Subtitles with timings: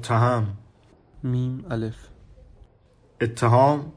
[0.00, 0.46] متهم.
[1.22, 2.08] میم الف.
[3.20, 3.92] اتهام.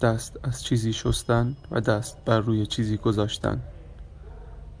[0.00, 3.60] دست از چیزی شستن و دست بر روی چیزی گذاشتن.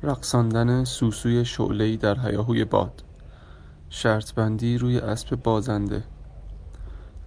[0.02, 3.04] رقصاندن سوسوی شعله‌ای در هیاهوی باد.
[3.90, 6.04] شرط بندی روی اسب بازنده.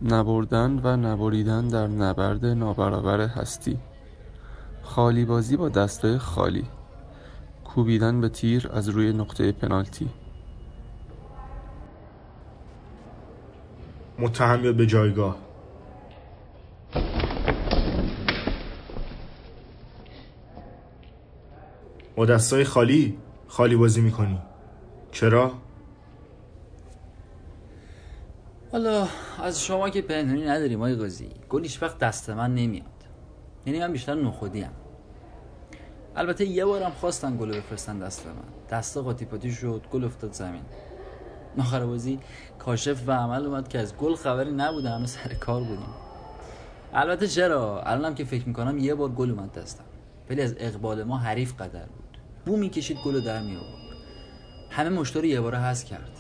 [0.02, 3.80] نبردن و نبریدن در نبرد نابرابر هستی.
[4.82, 6.66] خالی بازی با دستای خالی.
[7.66, 10.10] کوبیدن به تیر از روی نقطه پنالتی.
[14.20, 15.38] متهم به جایگاه؟
[22.16, 23.18] با دستای خالی
[23.48, 24.40] خالی بازی می‌کنی.
[25.12, 25.54] چرا؟
[28.72, 29.08] حالا
[29.44, 32.86] از شما که پنهانی نداریم آقای قاضی گل وقت دست من نمیاد.
[33.66, 34.72] یعنی من بیشتر نخودی هم.
[36.16, 38.78] البته یه بارم خواستن گل بفرستن دست من.
[38.78, 40.62] دست قاطی پاتی شد گل افتاد زمین.
[41.58, 42.20] آخر بازی
[42.60, 45.94] کاشف و عمل اومد که از گل خبری نبوده همه سر کار بودیم.
[46.94, 49.84] البته چرا؟ الانم که فکر می‌کنم یه بار گل اومد دستم.
[50.30, 52.18] ولی از اقبال ما حریف قدر بود.
[52.46, 53.80] بو می‌کشید گل در می آورد
[54.70, 56.12] همه مشتری یه باره هست کرد.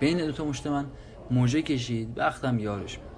[0.00, 0.84] بین دو تا مشت من
[1.30, 3.08] موجه کشید وقتم یارش بود.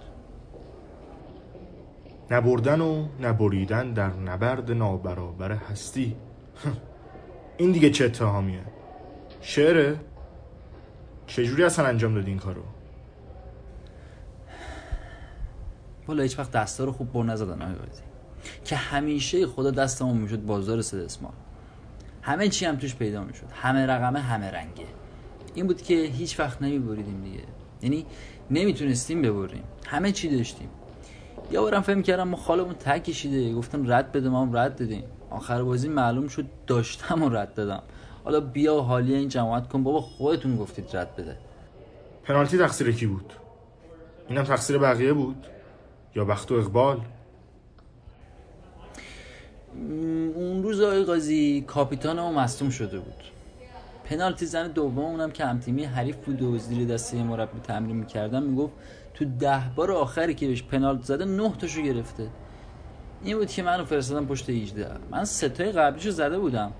[2.30, 6.16] نبردن و نبریدن در نبرد نابرابر هستی.
[7.58, 8.62] این دیگه چه اتهامیه؟
[9.40, 9.96] شعره؟
[11.30, 12.62] چجوری اصلا انجام دادی این کارو؟
[16.08, 17.74] والا هیچ وقت دستا رو خوب بر نزدن آقای
[18.64, 21.32] که همیشه خدا دستمون می‌شد بازار سه اسمال.
[22.22, 23.46] همه چی هم توش پیدا می‌شد.
[23.52, 24.84] همه رقمه همه رنگه.
[25.54, 27.44] این بود که هیچ وقت نمیبریدیم دیگه.
[27.82, 28.06] یعنی
[28.50, 29.64] نمی‌تونستیم ببریم.
[29.86, 30.68] همه چی داشتیم.
[31.50, 33.54] یا بارم فهم کردم ما خالمون تک کشیده.
[33.54, 35.04] گفتم رد بده ما هم رد دادیم.
[35.30, 37.82] آخر بازی معلوم شد داشتم و رد دادم.
[38.24, 39.82] حالا بیا و حالی این جماعت کن.
[39.82, 41.36] بابا خودتون گفتید رد بده.
[42.24, 43.32] پنالتی تقصیر کی بود؟
[44.28, 45.46] اینم تقصیر بقیه بود؟
[46.16, 47.00] یا بخت و اقبال؟
[50.34, 53.24] اون روز آقای قاضی کاپیتان ما مصدوم شده بود.
[54.04, 58.72] پنالتی زن دوم اونم که همتیمی حریف بود و زیر دسته مربی تمرین می‌کردم می‌گفت
[59.14, 62.28] تو ده بار آخری که بهش پنالت زده نه تاشو گرفته.
[63.22, 66.72] این بود که منو فرستادم پشت 18 من ستای قبلیشو زده بودم.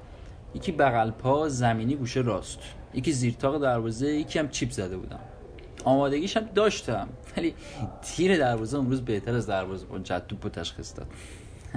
[0.54, 2.58] یکی بغل پا زمینی گوشه راست.
[2.94, 5.20] یکی زیرتاق دروازه یکی هم چیپ زده بودم.
[5.84, 7.54] آمادگیش هم داشتم ولی
[8.02, 11.06] تیر دروازه امروز بهتر از دروازه با جد توپو تشخیص داد.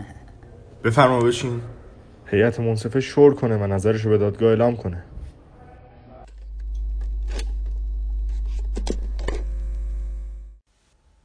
[0.83, 1.61] بفرما بشین.
[2.25, 5.03] هیئت منصفه شور کنه و نظرشو به دادگاه اعلام کنه.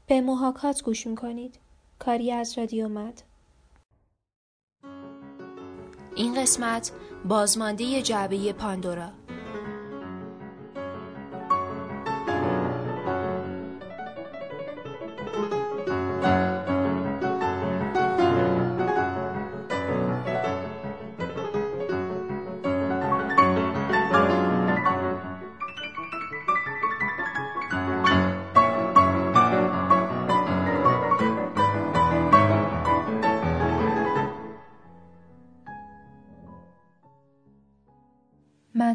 [0.06, 1.58] به محاکات گوش می‌کنید.
[1.98, 3.22] کاری از رادیو مد
[6.14, 6.92] این قسمت
[7.24, 9.17] بازمانده جعبه پاندورا.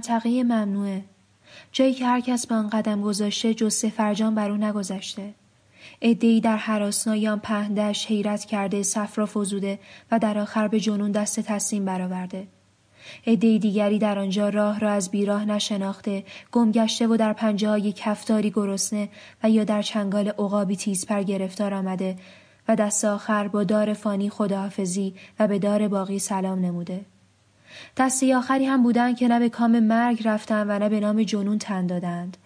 [0.03, 1.03] منطقه ممنوعه.
[1.71, 5.33] جایی که هر کس به آن قدم گذاشته جز سفرجان بر او نگذشته.
[6.01, 9.79] ادهی در حراسنایان پهندش حیرت کرده صفرا فزوده
[10.11, 12.47] و در آخر به جنون دست تسلیم برآورده.
[13.27, 17.91] عدهای دیگری در آنجا راه را از بیراه نشناخته گم گشته و در پنجه های
[17.91, 19.09] کفتاری گرسنه
[19.43, 22.15] و یا در چنگال عقابی تیزپر گرفتار آمده
[22.67, 27.12] و دست آخر با دار فانی خداحافظی و به دار باقی سلام نموده.
[27.97, 31.57] دسته آخری هم بودند که نه به کام مرگ رفتند و نه به نام جنون
[31.57, 32.37] تن دادند.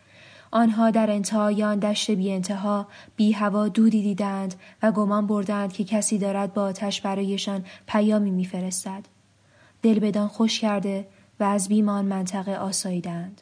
[0.52, 5.84] آنها در انتهای آن دشت بی انتها بی هوا دودی دیدند و گمان بردند که
[5.84, 9.06] کسی دارد با آتش برایشان پیامی میفرستد.
[9.82, 11.08] دل بدان خوش کرده
[11.40, 13.42] و از بیم آن منطقه آساییدند.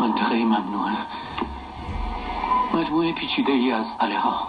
[0.00, 0.96] منطقه ممنوعه
[2.74, 4.48] مجموعه پیچیده ای از علیها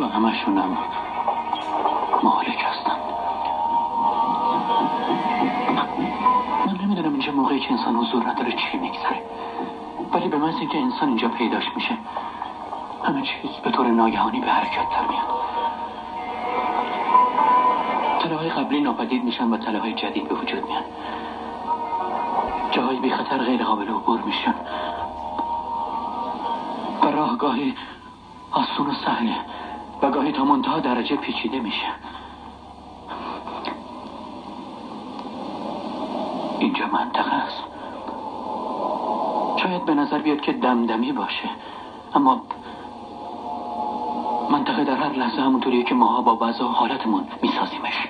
[0.00, 0.78] و همشونم
[6.90, 9.22] نمی‌دونم اینجا موقعی که انسان حضور نداره چی میگذره
[10.12, 11.98] ولی به من اینکه انسان اینجا پیداش میشه
[13.04, 15.40] همه چیز به طور ناگهانی به حرکت در میاد.
[18.20, 20.82] تله قبلی ناپدید میشن و تله جدید به وجود میان.
[22.70, 24.54] جاهای بی خطر غیر قابل عبور میشن.
[27.02, 27.74] و راه گاهی
[28.52, 29.36] آسون و سهله
[30.02, 31.86] و گاهی تا منتها درجه پیچیده میشه.
[36.70, 37.62] اینجا منطقه است.
[39.62, 41.50] شاید به نظر بیاد که دمدمی باشه.
[42.14, 42.42] اما
[44.50, 48.08] منطقه در هر لحظه همونطوریه که ماها با وضع حالتمون میسازیمش.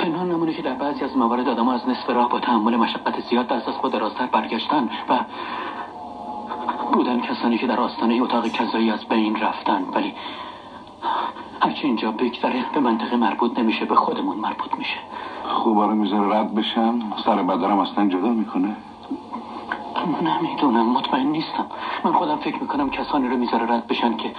[0.00, 3.48] پنهان نمونه که در بعضی از موارد آدم از نصف راه با تحمل مشقت زیاد
[3.48, 5.18] دست از خود راستر برگشتن و
[6.92, 9.84] بودن کسانی که در آستانه اتاق کذایی از بین رفتن.
[9.94, 10.14] ولی
[11.62, 14.98] هرچی اینجا بگذره به منطقه مربوط نمیشه به خودمون مربوط میشه.
[15.48, 17.00] خوبا رو می‌ذاره رد بشن.
[17.24, 18.76] سر بدرم اصلا جدا می‌کنه.
[20.22, 21.66] نمی‌دونم مطمئن نیستم.
[22.04, 24.34] من خودم فکر می‌کنم کسانی رو می‌ذاره رد بشن که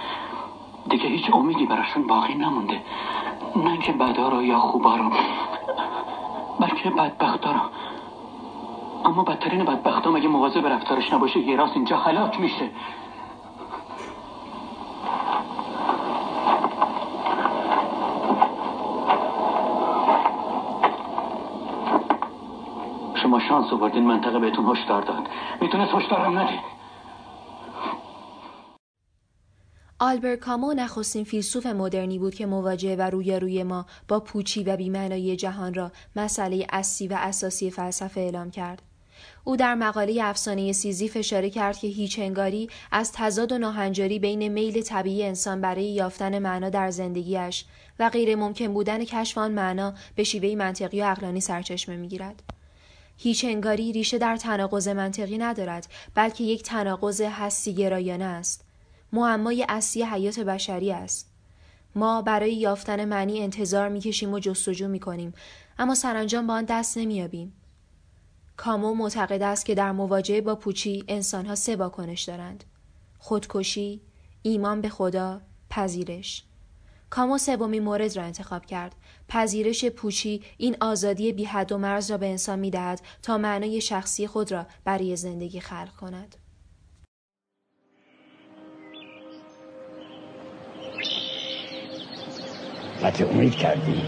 [0.88, 2.80] دیگه هیچ امیدی براشون باقی نمونده.
[3.56, 5.10] نه اینکه بدا رو یا خوبا رو
[6.60, 7.60] بلکه بدبختا رو
[9.04, 12.70] اما بدترین بدبختا مگه مواظب به رفتارش نباشه یه راست اینجا حلاک میشه.
[23.34, 25.26] شما شانس آوردین منطقه بهتون هشدار داد
[25.60, 26.60] می‌تونست هشدارم ندید
[29.98, 34.76] آلبرت کامو نخستین فیلسوف مدرنی بود که مواجهه و روی روی ما با پوچی و
[34.76, 38.82] بیمعنایی جهان را مسئله اصلی و اساسی فلسفه اعلام کرد.
[39.44, 44.48] او در مقاله افسانه سیزی اشاره کرد که هیچ انگاری از تضاد و ناهنجاری بین
[44.48, 47.64] میل طبیعی انسان برای یافتن معنا در زندگیش
[47.98, 52.53] و غیر ممکن بودن کشف آن معنا به شیوه منطقی و عقلانی سرچشمه می‌گیرد.
[53.16, 58.64] هیچ انگاری ریشه در تناقض منطقی ندارد بلکه یک تناقض هستی گرایانه است.
[59.12, 61.30] معمای اصلی حیات بشری است.
[61.94, 65.34] ما برای یافتن معنی انتظار می‌کشیم و جستجو می‌کنیم
[65.78, 67.52] اما سرانجام با آن دست نمییابیم.
[68.56, 72.64] کامو معتقد است که در مواجهه با پوچی انسانها سه واکنش دارند.
[73.18, 74.00] خودکشی،
[74.42, 75.40] ایمان به خدا،
[75.70, 76.44] پذیرش.
[77.14, 78.94] کامو سومین مورد را انتخاب کرد.
[79.28, 83.80] پذیرش پوچی این آزادی بی حد و مرز را به انسان می دهد تا معنای
[83.80, 86.36] شخصی خود را برای زندگی خلق کند.
[93.02, 94.02] قطع امید کردی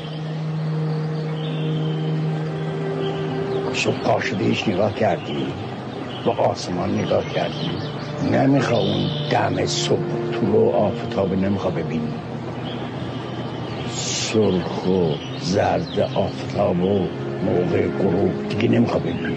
[3.74, 5.46] صبح پاشدهش نگاه کردی
[6.24, 7.70] با آسمان نگاه کردی
[8.32, 12.25] نمیخوا اون دم صبح رو آفتاب نمیخوا ببینی
[14.36, 17.08] سرخ و زرد آفتاب و
[17.44, 18.48] موقع غروب.
[18.48, 19.36] دیگه نمیخوا ببینی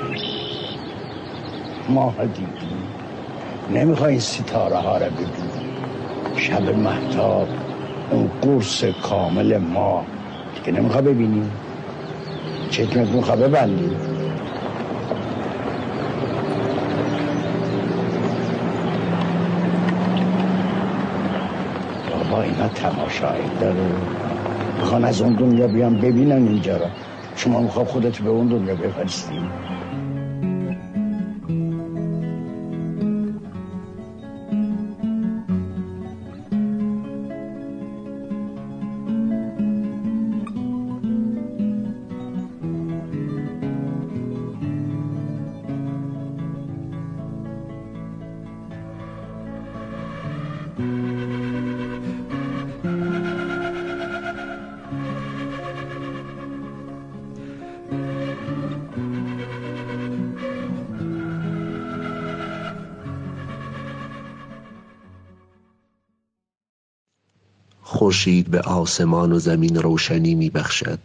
[1.89, 2.47] ماه دیدی
[3.73, 5.77] نمی‌خوای این ستاره ها رو ببینی
[6.35, 7.47] شب محتاب
[8.11, 10.05] اون قرص کامل ما.
[10.55, 11.51] دیگه نمیخوا ببینی.
[12.69, 13.91] چشمت میخوا ببندی
[22.09, 24.28] بابا اینا تماشایی داره.
[24.79, 26.87] می‌خوان از اون دنیا بیان ببینن اینجا را.
[27.35, 29.39] شما میخواب خودت به اون دنیا بفرستی.
[68.09, 70.99] خورشید به آسمان و زمین روشنی می بخشد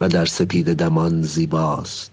[0.00, 2.10] و در سپید دمان زیباست.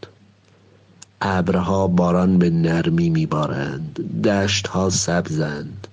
[1.21, 5.87] ابرها باران به نرمی میبارند دشتها سبزند.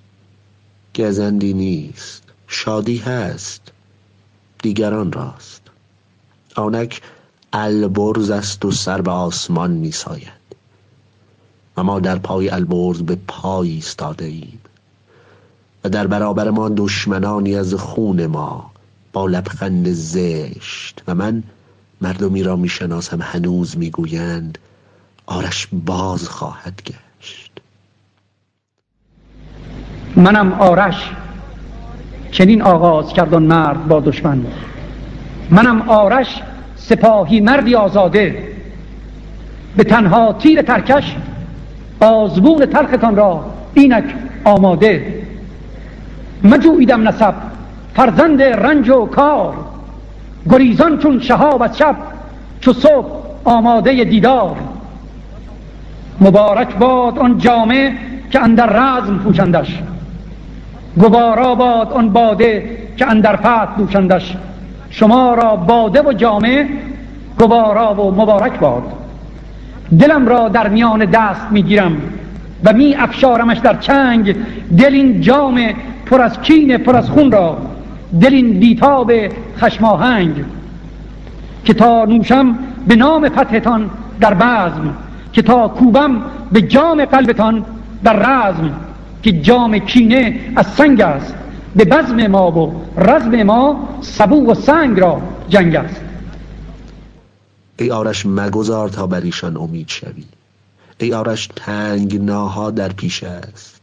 [0.95, 3.61] گزندی نیست شادی هست
[4.61, 5.61] دیگران راست.
[6.55, 7.01] آنک
[7.53, 10.43] البرز است و سر به آسمان میساید.
[11.77, 14.59] و ما در پای البرز به پای ایستاده ایم
[15.83, 18.71] و در برابر ما دشمنانی از خون ما
[19.13, 21.03] با لبخند زشت.
[21.07, 21.43] و من
[22.01, 24.57] مردمی را می‌شناسم هنوز می‌گویند
[25.25, 27.51] آرش باز خواهد گشت.
[30.15, 31.11] منم آرش
[32.31, 34.45] چنین آغاز کردن مرد با دشمن.
[35.49, 36.41] منم آرش
[36.75, 38.53] سپاهی مردی آزاده.
[39.77, 41.15] به تنها تیر ترکش
[41.99, 45.22] آزمون تلختان را اینک آماده.
[46.43, 47.33] مجویدم نسب
[47.95, 49.53] فرزند رنج و کار.
[50.49, 51.95] گریزان چون شهاب از شب
[52.61, 53.07] چو صبح
[53.43, 54.55] آماده دیدار.
[56.21, 57.93] مبارک باد آن جامعه
[58.31, 59.79] که اندر رزم پوشندش.
[60.97, 64.35] گوارا باد آن باده که اندر فتح دوشندش
[64.89, 66.67] شما را باده و جامعه
[67.39, 68.83] گوارا و مبارک باد.
[69.99, 71.97] دلم را در میان دست می‌گیرم
[72.63, 74.35] و می افشارمش در چنگ.
[74.77, 75.59] دل این جام
[76.05, 77.57] پر از کین پر از خون را
[78.21, 79.11] دل این بیتاب
[79.57, 80.45] خشماهنگ
[81.65, 82.57] که تا نوشم
[82.87, 84.93] به نام فتحتان در بزم
[85.33, 87.65] که تا کوبم به جام قلبتان
[88.03, 88.71] در رزم
[89.23, 91.35] که جام کینه از سنگ است
[91.75, 96.01] به بزم ما و رزم ما سبو و سنگ را جنگ است.
[97.79, 100.23] ای آرش مگذار تا بر ایشان امید شوی.
[100.97, 103.82] ای آرش تنگناها در پیش است.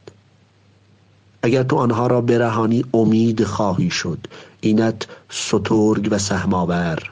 [1.43, 4.19] اگر تو آنها را برهانی امید خواهی شد
[4.61, 7.11] اینت سترگ و سهماور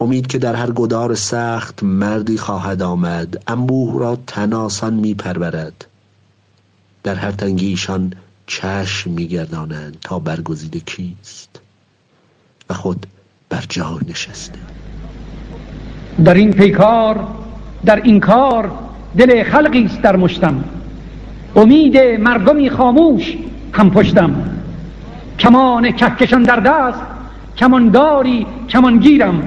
[0.00, 5.84] امید که در هر گدار سخت مردی خواهد آمد انبوه را تناسان می پرورد
[7.02, 8.12] در هر تنگی ایشان
[8.46, 11.60] چشم میگردانند تا برگزیده کیست؟
[12.70, 13.06] و خود
[13.48, 14.58] بر جای نشسته.
[16.24, 17.28] در این پیکار
[17.84, 18.72] در این کار
[19.18, 20.64] دل خلقی است در مشتم
[21.56, 23.36] امید مردمی خاموش
[23.72, 24.34] هم پشتم.
[25.38, 27.00] کمان کهکشان در دست
[27.56, 29.42] کمانداری کمانگیرم.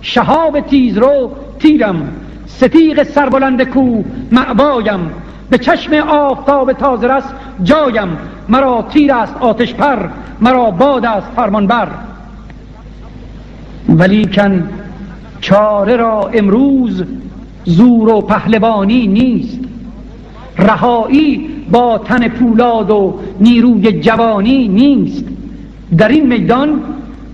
[0.00, 2.08] شهاب تیز رو تیرم.
[2.46, 5.10] ستیق سربلند کو معبایم
[5.50, 7.24] به چشم آفتاب تازه رس
[7.62, 8.08] جایم.
[8.48, 10.08] مرا تیر است آتش پر
[10.40, 11.88] مرا باد است فرمان بر.
[13.88, 14.68] ولیکن
[15.40, 17.04] چاره را امروز
[17.64, 19.63] زور و پهلوانی نیست.
[20.58, 25.24] رهایی با تن پولاد و نیروی جوانی نیست.
[25.98, 26.82] در این میدان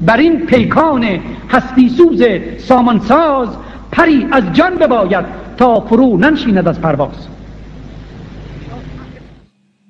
[0.06, 1.04] بر این پیکان
[1.48, 2.22] هستی سوز
[2.58, 3.48] سامانساز
[3.92, 5.24] پری از جان بباید
[5.56, 7.28] تا فرو ننشیند از پرواز.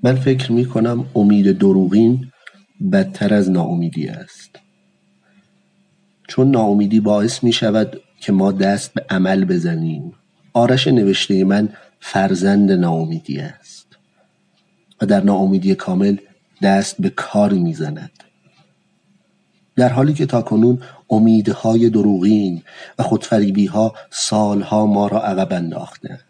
[0.03, 2.27] من فکر می کنم امید دروغین
[2.93, 4.59] بدتر از ناامیدی است.
[6.29, 10.13] چون ناامیدی باعث می شود که ما دست به عمل بزنیم.
[10.53, 11.69] آرش نوشته من
[12.01, 13.87] فرزند ناامیدی است.
[15.01, 16.17] و در ناامیدی کامل
[16.63, 18.11] دست به کاری می‌زند.
[19.77, 22.63] در حالی که تاکنون امیدهای دروغین
[22.99, 26.25] و خودفریبی ها سالها ما را عقب انداختند.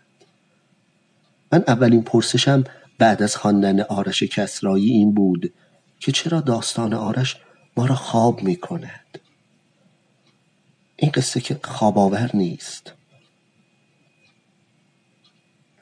[1.53, 2.65] من اولین پرسشم
[2.99, 5.53] بعد از خواندن آرش کسرایی این بود
[6.00, 7.37] که چرا داستان آرش
[7.77, 9.19] ما را خواب می کند
[10.97, 12.93] این قصه که خواب آور نیست.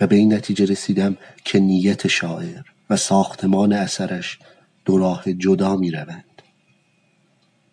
[0.01, 4.39] و به این نتیجه رسیدم که نیت شاعر و ساختمان اثرش
[4.85, 6.43] دو راه جدا می روند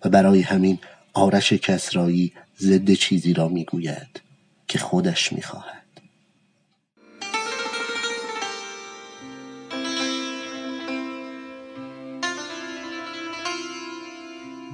[0.05, 0.79] و برای همین
[1.13, 4.21] آرش کسرایی ضد چیزی را می گوید
[4.67, 5.85] که خودش می خواهد.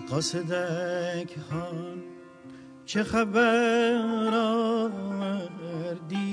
[0.10, 2.04] قاصدک هان
[2.86, 6.31] چه خبر آوردی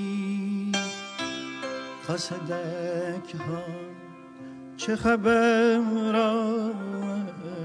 [2.08, 3.96] قاصدک هان
[4.76, 7.64] چه خبر آوردی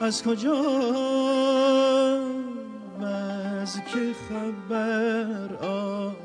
[0.00, 0.62] از کجا
[3.00, 6.24] و از که خبر آوردی؟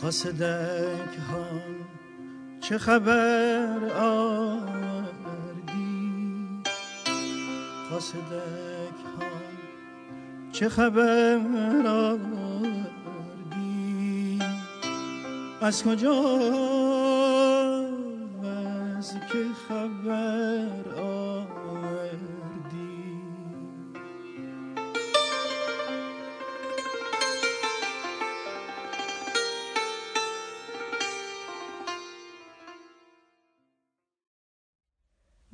[0.00, 1.71] قاصدک هان
[2.72, 4.62] چه خبر آوردی؟
[7.90, 9.56] قاصدک هان
[10.52, 11.40] چه خبر
[11.86, 12.82] آوردی؟
[15.60, 16.22] از کجا
[18.42, 18.46] و
[18.98, 20.81] از که خبر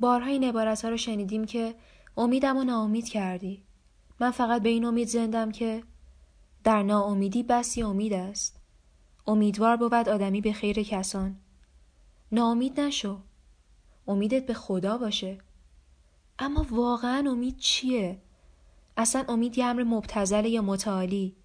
[0.09, 1.75] بارها این عبارت ها رو شنیدیم که
[2.17, 3.63] امیدم و ناامید کردی.
[4.19, 5.83] من فقط به این امید زندم که
[6.63, 8.59] در ناامیدی بسی امید است.
[9.27, 11.35] امیدوار بود آدمی به خیر کسان.
[12.31, 13.19] ناامید نشو.
[14.07, 15.37] امیدت به خدا باشه
[16.39, 18.21] اما واقعا امید چیه
[18.97, 21.35] اصلا امید یه امر مبتزل یا متعالی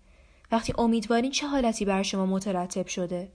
[0.53, 3.33] وقتی امیدوارین چه حالتی بر شما مترتب شده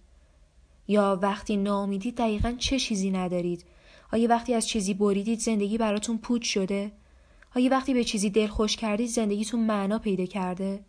[0.88, 3.66] یا وقتی ناامیدید دقیقا چه چیزی ندارید
[4.14, 6.92] آیا وقتی از چیزی بریدید زندگی براتون پوچ شده؟
[7.56, 10.80] آیا وقتی به چیزی دل خوش کردید زندگیتون معنا پیدا کرده؟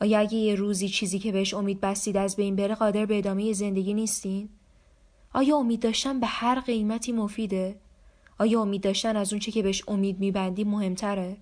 [0.00, 3.52] آیا اگه یه روزی چیزی که بهش امید بستید از بین بره قادر به ادامه
[3.52, 4.48] زندگی نیستین؟
[5.32, 7.76] آیا امید داشتن به هر قیمتی مفیده؟
[8.38, 11.36] آیا امید داشتن از اون چه که بهش امید میبندی مهمتره؟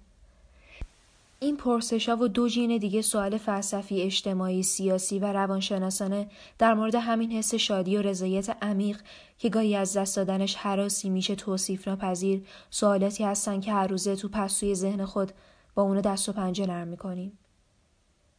[1.40, 6.28] این پرسش ها و دو جین دیگه سوال فلسفی اجتماعی سیاسی و روانشناسانه
[6.58, 9.00] در مورد همین حس شادی و رضایت عمیق
[9.38, 14.28] که گاهی از دست دادنش حراسی میشه توصیف ناپذیر سوالاتی هستن که هر روزه تو
[14.28, 15.32] پستوی ذهن خود
[15.74, 17.38] با اونو دست و پنجه نرم می‌کنیم.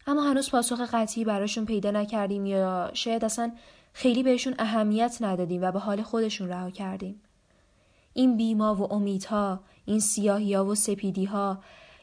[0.07, 3.51] اما هنوز پاسخ قطعی براشون پیدا نکردیم یا شاید اصلا
[3.93, 7.21] خیلی بهشون اهمیت ندادیم و به حال خودشون رها کردیم.
[8.13, 11.59] این بیما و امیدها این سیاهی ها و سپیدی ها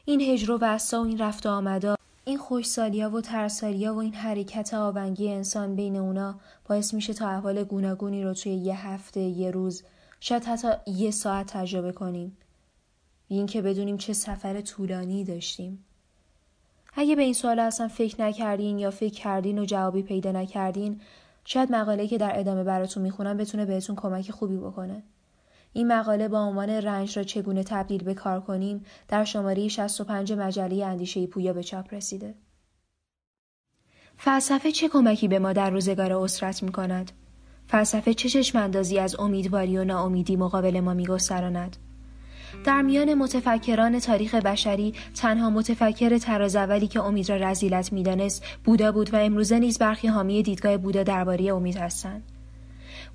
[0.09, 1.95] این هجر و وسا و این رفت و آمدا
[2.25, 7.63] این خوشسالیا و ترسالیا و این حرکت آونگی انسان بین اونا باعث میشه تا احوال
[7.63, 9.83] گوناگونی رو توی یه هفته یه روز
[10.19, 12.37] شاید حتی یه ساعت تجربه کنیم.
[13.27, 15.85] این که بدونیم چه سفر طولانی داشتیم.
[16.93, 21.01] اگه به این سوال اصلا فکر نکردین یا فکر کردین و جوابی پیدا نکردین
[21.45, 25.03] شاید مقاله که در ادامه براتون می‌خونم بتونه بهتون کمک خوبی بکنه.
[25.73, 30.85] این مقاله با عنوان رنج را چگونه تبدیل به کار کنیم در شماره 65 مجله
[30.85, 32.35] اندیشه پویا به چاپ رسیده.
[34.17, 37.11] فلسفه چه کمکی به ما در روزگار اسرت می کند؟
[37.67, 41.77] فلسفه چه چشماندازی از امیدواری و ناامیدی مقابل ما میگستراند؟
[42.65, 48.91] در میان متفکران تاریخ بشری تنها متفکر تراز اولی که امید را رزیلت می‌دانست بودا
[48.91, 52.36] بود و امروزه نیز برخی حامی دیدگاه بودا درباره امید هستند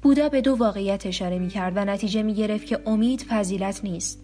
[0.02, 4.22] بودا به دو واقعیت اشاره می کرد و نتیجه می گرفت که امید فضیلت نیست.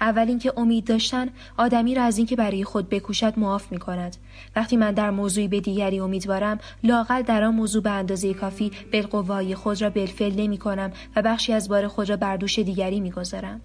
[0.00, 4.16] اول اینکه امید داشتن آدمی را از اینکه برای خود بکوشد معاف می کند.
[4.56, 9.54] وقتی من در موضوعی به دیگری امیدوارم لاقل در آن موضوع به اندازه کافی بالقوای
[9.54, 13.10] خود را بالفعل نمی کنم و بخشی از بار خود را بر دوش دیگری می
[13.10, 13.60] گذارم.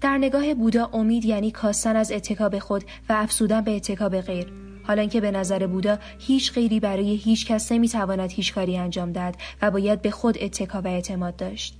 [0.00, 5.06] در نگاه بودا امید یعنی کاستن از اتکاب خود و افسودن به اتکاب غیر حالا
[5.06, 9.70] که به نظر بودا هیچ غیری برای هیچ کس نمی‌تواند هیچ کاری انجام داد و
[9.70, 11.78] باید به خود اتکا و اعتماد داشت.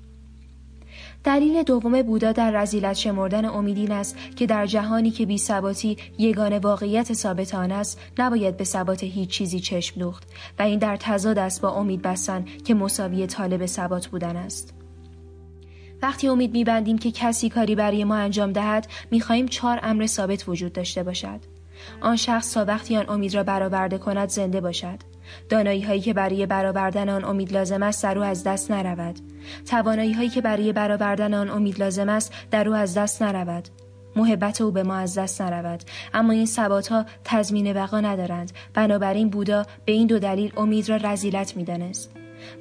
[1.24, 6.58] دلیل دوم بودا در رزیلت شمردن امیدین است که در جهانی که بی ثباتی یگان
[6.58, 11.60] واقعیت ثابت است نباید به ثبات هیچ چیزی چشم دوخت و این در تضاد است
[11.60, 14.74] با امید بستن که مساوی طالب ثبات بودن است
[16.02, 20.72] وقتی امید میبندیم که کسی کاری برای ما انجام دهد می‌خواهیم چهار امر ثابت وجود
[20.72, 21.40] داشته باشد
[22.00, 24.98] آن شخص تا وقتی آن امید را برآورده کند زنده باشد.
[25.48, 29.20] دانایی هایی که برای برآوردن آن امید لازم است در او از دست نرود.
[29.66, 33.68] توانایی هایی که برای برآوردن آن امید لازم است در او از دست نرود.
[34.16, 35.82] محبت او به ما از دست نرود.
[36.14, 38.52] اما این ثبات ها تضمین بقا ندارند.
[38.74, 42.10] بنابراین بودا به این دو دلیل امید را رزیلت می‌دانست.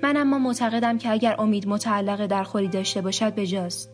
[0.04, 3.90] من اما معتقدم که اگر امید متعلق در خوری داشته باشد بجاست.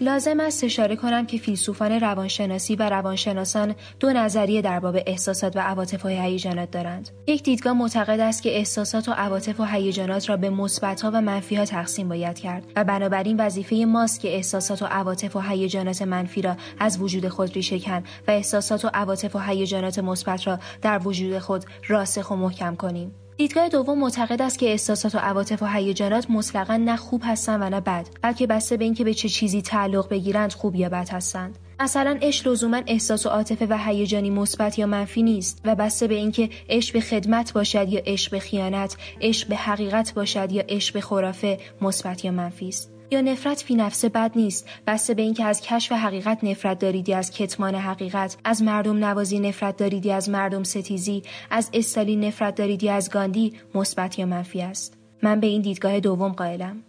[0.00, 5.60] لازم است اشاره کنم که فیلسوفان روانشناسی و روانشناسان دو نظریه در باب احساسات و
[5.60, 7.10] عواطف و هیجانات دارند.
[7.26, 11.64] یک دیدگاه معتقد است که احساسات و عواطف و هیجانات را به مثبتها و منفیها
[11.64, 16.56] تقسیم باید کرد و بنابراین وظیفه ماست که احساسات و عواطف و هیجانات منفی را
[16.78, 21.64] از وجود خود ریشه و احساسات و عواطف و هیجانات مثبت را در وجود خود
[21.88, 23.23] راسخ و محکم کنیم.
[23.36, 27.70] دیدگاه دوم معتقد است که احساسات و عواطف و هیجانات مطلقا نه خوب هستند و
[27.70, 31.58] نه بد بلکه بسته به اینکه به چه چیزی تعلق بگیرند خوب یا بد هستند.
[31.80, 36.14] مثلا عشق لزوما احساس و عاطفه و هیجانی مثبت یا منفی نیست و بسته به
[36.14, 40.94] اینکه عشق به خدمت باشد یا عشق به خیانت عشق به حقیقت باشد یا عشق
[40.94, 42.93] به خرافه مثبت یا منفی است.
[43.14, 44.68] یا نفرت فی نفسه بد نیست.
[44.86, 49.76] بسته به اینکه از کشف حقیقت نفرت داریدی از کتمان حقیقت از مردم نوازی نفرت
[49.76, 54.96] داریدی از مردم ستیزی از استالین نفرت داریدی از گاندی مثبت یا منفی است.
[55.22, 56.82] من به این دیدگاه دوم قائلم.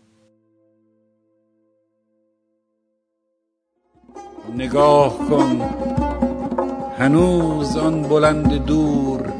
[4.55, 5.61] نگاه کن.
[6.97, 9.33] هنوز آن بلند دور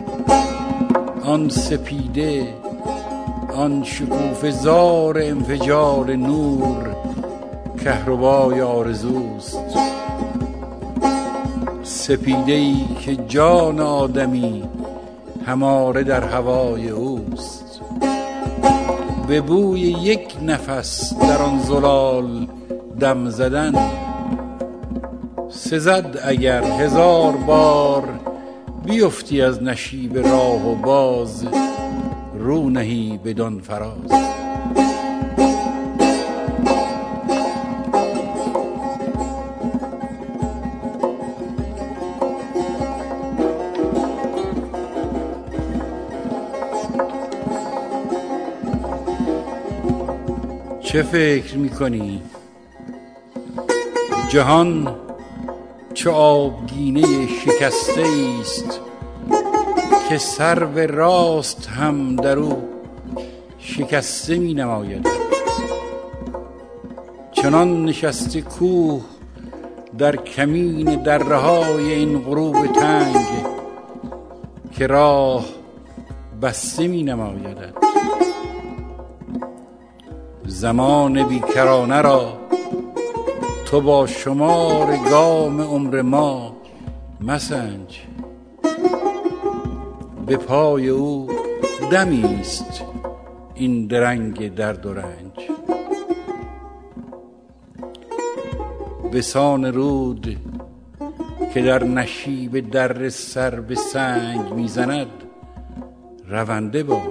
[1.23, 2.64] آن سپیده
[3.55, 6.95] آن شکوف زار انفجار نور
[7.83, 9.57] کهربای آرزوست.
[11.83, 14.63] سپیده ای که جان آدمی
[15.45, 17.81] هماره در هوای اوست.
[19.27, 22.47] به بوی یک نفس در آن زلال
[22.99, 23.73] دم زدن
[25.49, 28.19] سزد اگر هزار بار
[28.85, 31.45] بیفتی از نشیب راه و باز.
[32.45, 34.11] رو نهی بدان فراز.
[50.81, 52.21] چه فکر می‌کنی؟
[54.29, 54.95] جهان
[55.93, 58.03] چه آبگینه شکسته
[58.41, 58.84] است
[60.09, 62.69] که سرو راست هم در او
[63.59, 65.07] شکسته می نماید.
[67.31, 69.01] چنان نشسته کوه
[69.97, 73.25] در کمین دره های این غروب تنگ
[74.71, 75.45] که راه
[76.41, 77.57] بسته می نماید
[80.45, 82.37] زمان بیکرانه را
[83.65, 86.55] تو با شمار گام عمر ما
[87.21, 88.14] مسنج.
[90.25, 91.27] به پای او
[91.91, 92.83] دمی است
[93.55, 95.51] این درنگ درد و رنج.
[99.13, 100.37] بسان رود
[101.53, 105.07] که در نشیب در سر به سنگ می‌زند
[106.29, 107.01] رونده باش.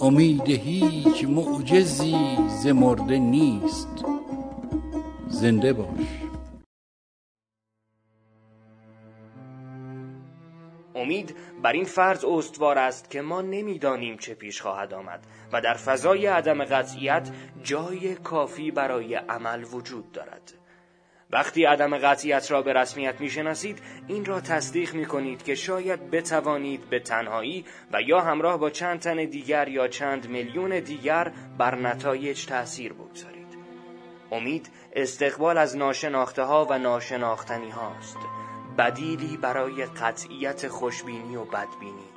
[0.00, 2.16] امید هیچ معجزی
[2.62, 4.04] ز مرده نیست
[5.28, 6.21] زنده باش.
[10.94, 15.74] امید بر این فرض استوار است که ما نمی‌دانیم چه پیش خواهد آمد و در
[15.74, 17.30] فضای عدم قطعیت
[17.62, 20.52] جای کافی برای عمل وجود دارد.
[21.30, 23.78] وقتی عدم قطعیت را به رسمیت می‌شناسید
[24.08, 29.00] این را تصدیق می کنید که شاید بتوانید به تنهایی و یا همراه با چند
[29.00, 33.42] تن دیگر یا چند میلیون دیگر بر نتایج تأثیر بگذارید.
[34.32, 38.16] امید استقبال از ناشناخته ها و ناشناختنی هاست
[38.78, 42.08] بدیلی برای قطعیت خوشبینی و بدبینی.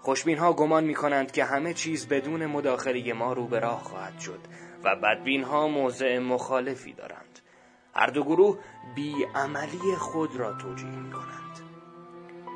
[0.00, 4.18] خوشبین ها گمان می کنند که همه چیز بدون مداخله ما رو به راه خواهد
[4.18, 4.40] شد
[4.84, 7.38] و بدبین ها موضع مخالفی دارند.
[7.94, 8.58] هر دو گروه
[8.94, 11.60] بیعملی خود را توجیه می کنند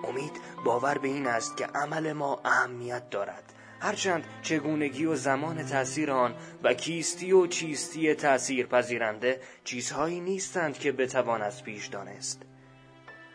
[0.08, 3.52] امید باور به این است که عمل ما اهمیت دارد.
[3.80, 10.92] هرچند چگونگی و زمان تأثیر آن و کیستی و چیستی تأثیر پذیرنده چیزهایی نیستند که
[10.92, 12.42] بتوان از پیش دانست.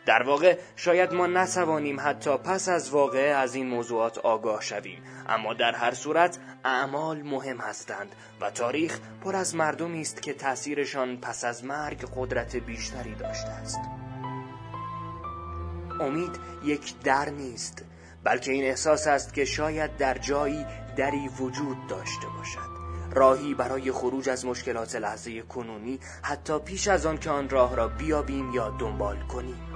[0.06, 5.02] در واقع شاید ما نتوانیم حتی پس از واقعه از این موضوعات آگاه شویم.
[5.28, 11.16] اما در هر صورت اعمال مهم هستند و تاریخ پر از مردمی است که تأثیرشان
[11.16, 13.80] پس از مرگ قدرت بیشتری داشته است.
[16.00, 17.84] امید یک در نیست
[18.24, 22.70] بلکه این احساس است که شاید در جایی دری وجود داشته باشد.
[23.12, 27.88] راهی برای خروج از مشکلات لحظه کنونی حتی پیش از آن که آن راه را
[27.88, 29.69] بیابیم یا دنبال کنیم.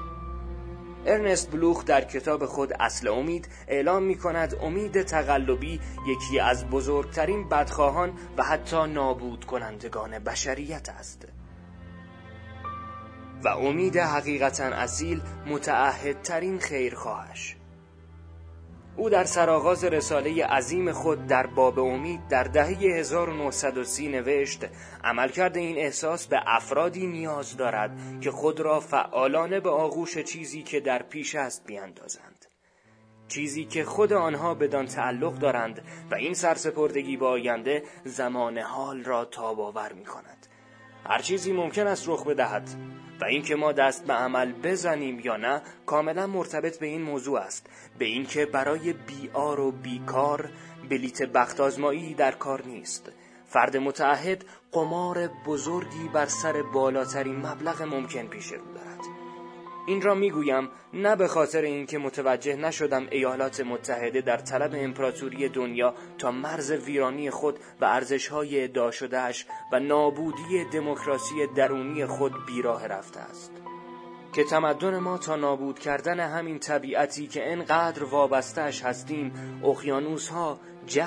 [1.06, 7.48] ارنست بلوخ در کتاب خود اصل امید اعلام می کند امید تقلبی یکی از بزرگترین
[7.48, 11.28] بدخواهان و حتی نابود کنندگان بشریت است.
[13.44, 17.56] و امید حقیقتا اصیل متعهدترین خیرخواهش.
[18.96, 24.64] او در سرآغاز رساله عظیم خود در باب امید در دهه 1930 نوشت
[25.04, 30.80] عملکرد این احساس به افرادی نیاز دارد که خود را فعالانه به آغوش چیزی که
[30.80, 32.46] در پیش است بیاندازند
[33.28, 39.24] چیزی که خود آنها بدان تعلق دارند و این سرسپردگی با آینده زمان حال را
[39.24, 40.46] تاباور می کند
[41.06, 42.70] هر چیزی ممکن است رخ بدهد.
[43.20, 47.66] و اینکه ما دست به عمل بزنیم یا نه کاملا مرتبط به این موضوع است.
[47.98, 50.50] به اینکه برای بیار و بیکار
[50.90, 53.12] بلیت بخت آزمایی در کار نیست.
[53.46, 58.93] فرد متعهد قمار بزرگی بر سر بالاترین مبلغ ممکن پیش رو دارد.
[59.86, 65.94] این را می‌گویم نه به خاطر اینکه متوجه نشدم ایالات متحده در طلب امپراتوری دنیا
[66.18, 73.20] تا مرز ویرانی خود و ارزشهای ادعا شدهش و نابودی دموکراسی درونی خود بیراه رفته
[73.20, 73.52] است.
[74.34, 79.32] که تمدن ما تا نابود کردن همین طبیعتی که انقدر وابستهش هستیم
[79.64, 81.02] اقیانوس ها جو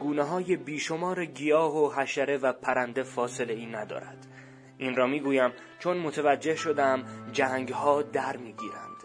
[0.00, 4.26] گونه های بیشمار گیاه و حشره و پرنده فاصله ای ندارد.
[4.78, 8.96] این را می‌گویم چون متوجه شدم جنگ ها در می‌گیرند.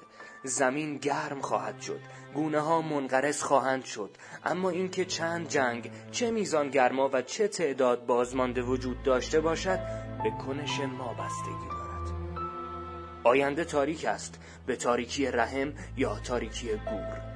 [0.43, 1.99] زمین گرم خواهد شد
[2.34, 4.10] گونه ها منقرض خواهند شد.
[4.45, 9.79] اما اینکه چند جنگ چه میزان گرما و چه تعداد بازمانده وجود داشته باشد
[10.23, 11.91] به کنش ما بستگی دارد.
[13.23, 17.31] آینده تاریک است به تاریکی رحم یا تاریکی گور.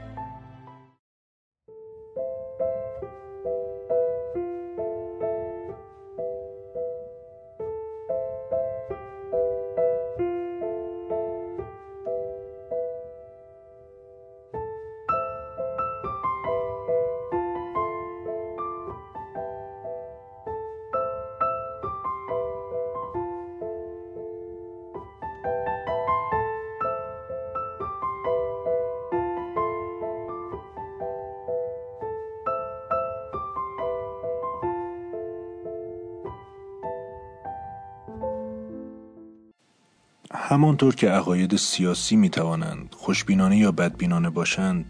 [40.34, 44.86] همانطور که عقاید سیاسی می توانند خوشبینانه یا بدبینانه باشند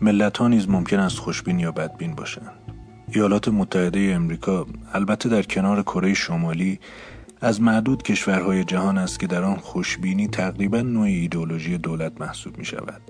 [0.00, 2.52] ملت ها نیز ممکن است خوشبین یا بدبین باشند
[3.12, 6.80] ایالات متحده امریکا البته در کنار کره شمالی
[7.40, 12.64] از معدود کشورهای جهان است که در آن خوشبینی تقریبا نوع ایدولوژی دولت محسوب می
[12.64, 13.00] شود.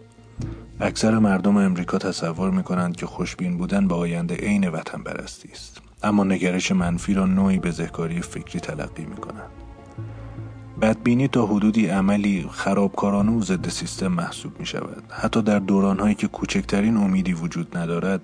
[0.81, 5.81] اکثر مردم امریکا تصور می کنند که خوشبین بودن به آینده عین وطن برستی است.
[6.03, 9.60] اما نگرش منفی را نوعی بزهکاری فکری تلقی می کنند.
[10.83, 15.03] بدبینی تا حدودی عملی خرابکارانه و ضد سیستم محسوب می شود.
[15.11, 18.21] حتی در دورانهایی که کوچکترین امیدی وجود ندارد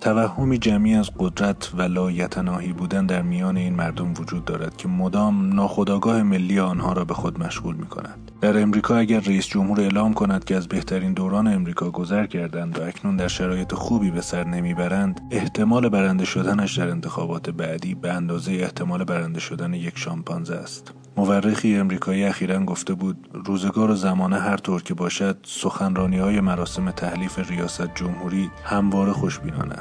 [0.00, 5.52] توهمی جمعی از قدرت و لایتناهی بودن در میان این مردم وجود دارد که مدام
[5.52, 8.30] ناخداگاه ملی آنها را به خود مشغول می کند.
[8.40, 12.82] در امریکا اگر رئیس جمهور اعلام کند که از بهترین دوران امریکا گذر کردند و
[12.82, 18.52] اکنون در شرایط خوبی به سر نمی‌برند احتمال برنده شدنش در انتخابات بعدی به اندازه
[18.52, 24.56] احتمال برنده شدن یک شامپانزه است مورخی امریکایی اخیرا گفته بود روزگار و زمانه هر
[24.56, 29.74] طور که باشد سخنرانی های مراسم تحلیف ریاست جمهوری همواره خوشبینانه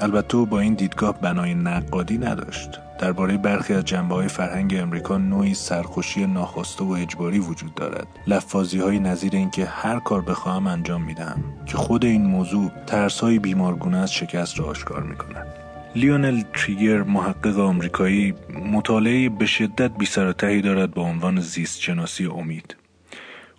[0.00, 2.70] البته او با این دیدگاه بنای نقادی نداشت.
[2.98, 8.06] درباره برخی از جنبه های فرهنگ امریکا نوعی سرخوشی ناخواسته و اجباری وجود دارد.
[8.26, 13.38] لفاظی های نظیر اینکه هر کار بخواهم انجام می‌دهم که خود این موضوع ترس های
[13.38, 15.46] بیمارگونه از شکست را آشکار می کند
[15.96, 18.34] لیونل تریگر محقق آمریکایی
[18.72, 22.76] مطالعه به شدت بیسراتهی دارد با عنوان زیست شناسی امید.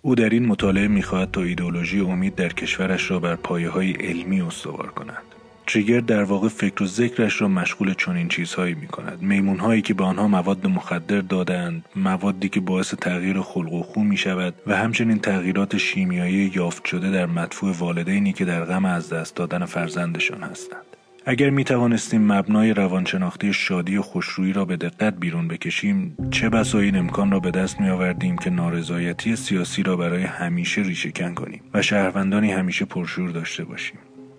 [0.02, 4.40] او در این مطالعه می‌خواهد تا ایدولوژی امید در کشورش را بر پایه های علمی
[4.40, 5.29] استوار کند.
[5.72, 9.94] تریگر در واقع فکر و ذکرش را مشغول چنین چیزهایی می کند میمون هایی که
[9.94, 14.76] به آنها مواد مخدر دادند موادی که باعث تغییر خلق و خو می شود و
[14.76, 20.42] همچنین تغییرات شیمیایی یافت شده در مدفوع والدینی که در غم از دست دادن فرزندشان
[20.42, 20.82] هستند.
[21.26, 26.78] اگر می توانستیم مبنای روانشناختی شادی و خوشرویی را به دقت بیرون بکشیم چه بسا
[26.78, 31.60] این امکان را به دست می آوردیم که نارضایتی سیاسی را برای همیشه ریشهکن کنیم
[31.74, 33.98] و شهروندانی همیشه پرشور داشته باشیم.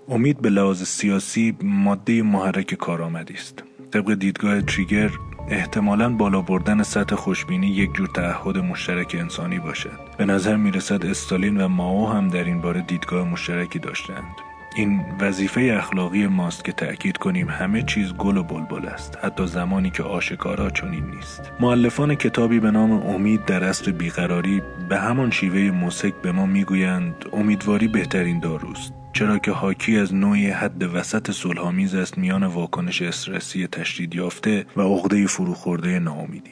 [0.10, 3.64] امید به لحاظ سیاسی ماده محرک کارآمدی است.
[3.92, 5.10] طبق دیدگاه تریگر
[5.50, 10.00] احتمالا بالا بردن سطح خوشبینی یک جور تعهد مشترک انسانی باشد.
[10.18, 14.36] به نظر می رسد استالین و ماو هم در این باره دیدگاه مشترکی داشتند.
[14.76, 19.90] این وظیفه اخلاقی ماست که تأکید کنیم همه چیز گل و بلبل است حتی زمانی
[19.90, 21.52] که آشکارا چنین نیست.
[21.60, 27.26] معلفان کتابی به نام امید در اصر بیقراری به همان شیوه موسک به ما می‌گویند
[27.34, 28.94] امیدواری بهترین داروست.
[29.14, 34.82] چرا که حاکی از نوعی حد وسط صلحآمیز است میان واکنش استرسی تشدید یافته و
[34.82, 36.52] عقده فروخورده ناامیدی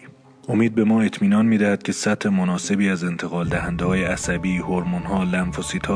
[0.50, 5.26] امید به ما اطمینان می‌دهد که سطح مناسبی از انتقال دهنده های عصبی، هورمون ها،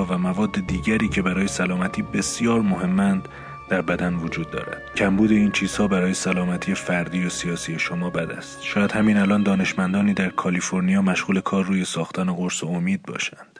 [0.09, 3.27] و مواد دیگری که برای سلامتی بسیار مهمند
[3.69, 4.81] در بدن وجود دارد.
[4.95, 8.63] کمبود این چیزها برای سلامتی فردی و سیاسی شما بد است.
[8.63, 13.52] شاید همین الان دانشمندانی در کالیفرنیا مشغول کار روی ساختن قرص امید باشند.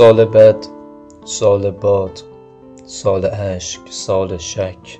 [0.00, 0.66] سال بد
[1.24, 2.20] سال باد
[2.84, 4.98] سال اشک سال شک.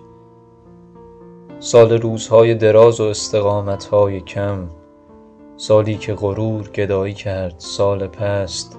[1.61, 4.69] سال روزهای دراز و استقامتهای کم.
[5.57, 8.79] سالی که غرور گدایی کرد سال پست.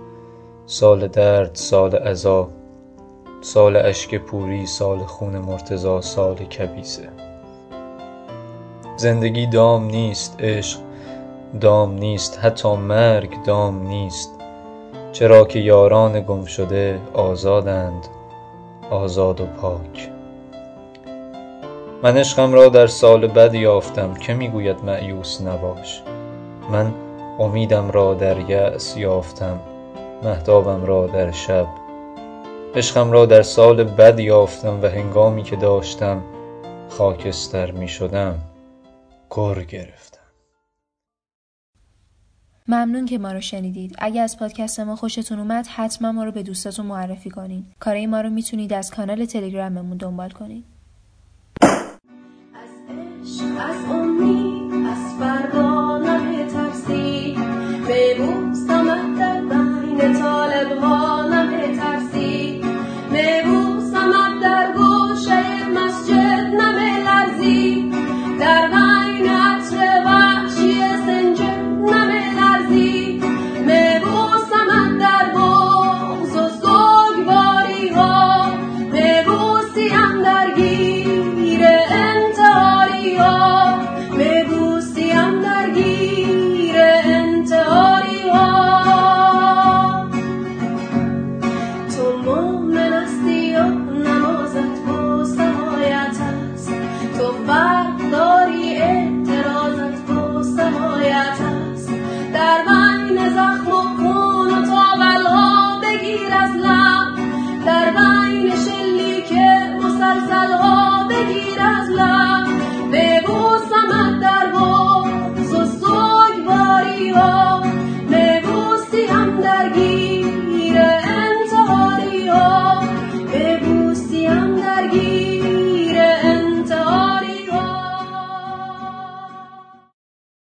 [0.66, 2.50] سال درد سال عذا
[3.42, 7.10] سال اشک پوری سال خون مرتضا سال کبیسه.
[8.98, 10.80] زندگی دام نیست عشق
[11.62, 14.41] دام نیست حتی مرگ دام نیست.
[15.12, 18.08] چرا که یاران گم شده آزادند
[18.92, 20.10] آزاد و پاک.
[22.04, 26.02] من عشقم را در سال بد یافتم که می‌گوید معیوس نباش؟
[26.72, 26.94] من
[27.40, 29.60] امیدم را در یأس یافتم
[30.24, 31.68] مهتابم را در شب.
[32.76, 36.22] عشقم را در سال بد یافتم و هنگامی که داشتم
[36.90, 38.36] خاکستر می شدم
[39.36, 40.21] گر گرفتم.
[42.72, 43.96] ممنون که ما رو شنیدید.
[44.00, 47.66] اگه از پادکست ما خوشتون اومد حتما ما رو به دوستاتون معرفی کنین.
[47.80, 50.66] کارای ما رو می‌تونید از کانال تلگراممون دنبال کنید.
[51.62, 51.70] از